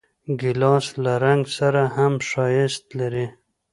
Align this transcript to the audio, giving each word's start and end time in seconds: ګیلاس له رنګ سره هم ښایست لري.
ګیلاس 0.39 0.85
له 1.03 1.13
رنګ 1.23 1.43
سره 1.57 1.81
هم 1.95 2.13
ښایست 2.29 2.83
لري. 2.99 3.27